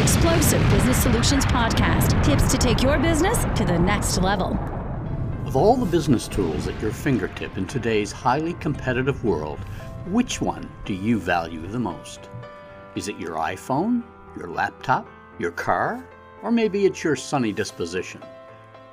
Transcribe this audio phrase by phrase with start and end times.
[0.00, 4.58] Explosive Business Solutions Podcast tips to take your business to the next level.
[5.44, 9.58] Of all the business tools at your fingertip in today's highly competitive world,
[10.06, 12.30] which one do you value the most?
[12.94, 14.02] Is it your iPhone,
[14.38, 15.06] your laptop,
[15.38, 16.02] your car,
[16.42, 18.22] or maybe it's your sunny disposition?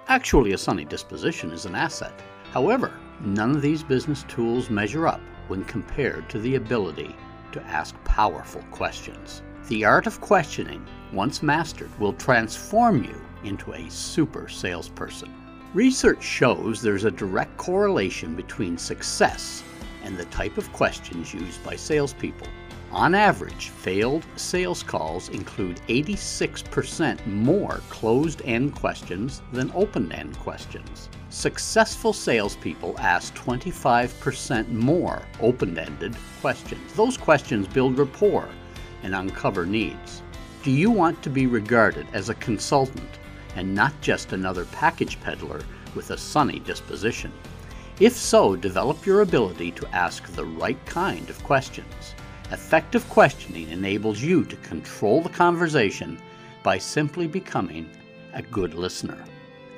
[0.09, 2.21] Actually, a sunny disposition is an asset.
[2.51, 7.15] However, none of these business tools measure up when compared to the ability
[7.53, 9.41] to ask powerful questions.
[9.67, 15.33] The art of questioning, once mastered, will transform you into a super salesperson.
[15.73, 19.63] Research shows there's a direct correlation between success
[20.03, 22.47] and the type of questions used by salespeople.
[22.91, 31.09] On average, failed sales calls include 86% more closed end questions than open end questions.
[31.29, 36.93] Successful salespeople ask 25% more open ended questions.
[36.93, 38.47] Those questions build rapport
[39.07, 40.21] and uncover needs.
[40.63, 43.19] Do you want to be regarded as a consultant
[43.55, 45.61] and not just another package peddler
[45.95, 47.31] with a sunny disposition?
[48.01, 52.15] If so, develop your ability to ask the right kind of questions.
[52.51, 56.19] Effective questioning enables you to control the conversation
[56.61, 57.89] by simply becoming
[58.33, 59.23] a good listener.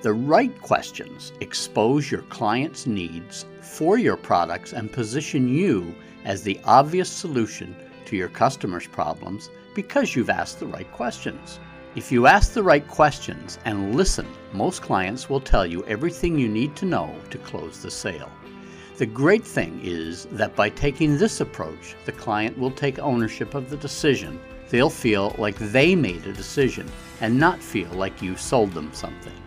[0.02, 5.94] The right questions expose your client's needs for your products and position you
[6.26, 7.76] as the obvious solution
[8.10, 11.60] to your customers' problems because you've asked the right questions.
[11.96, 16.50] If you ask the right questions and listen, most clients will tell you everything you
[16.50, 18.32] need to know to close the sale.
[18.98, 23.70] The great thing is that by taking this approach, the client will take ownership of
[23.70, 24.40] the decision.
[24.70, 29.40] They'll feel like they made a decision and not feel like you sold them something.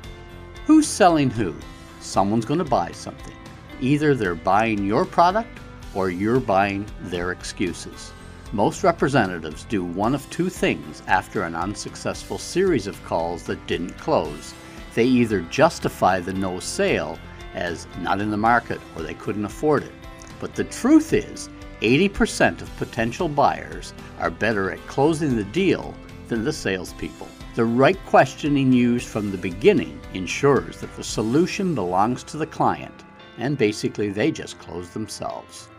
[0.66, 1.54] Who's selling who?
[2.00, 3.34] Someone's going to buy something.
[3.80, 5.58] Either they're buying your product
[5.94, 8.12] or you're buying their excuses.
[8.54, 13.96] Most representatives do one of two things after an unsuccessful series of calls that didn't
[13.96, 14.52] close.
[14.94, 17.18] They either justify the no sale
[17.54, 19.92] as not in the market or they couldn't afford it.
[20.38, 21.48] But the truth is,
[21.80, 25.94] 80% of potential buyers are better at closing the deal
[26.28, 27.28] than the salespeople.
[27.54, 33.02] The right questioning used from the beginning ensures that the solution belongs to the client,
[33.38, 35.70] and basically they just close themselves.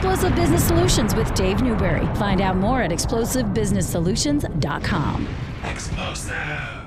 [0.00, 2.06] Explosive Business Solutions with Dave Newberry.
[2.16, 5.28] Find out more at explosivebusinesssolutions.com.
[5.62, 6.79] Explosive.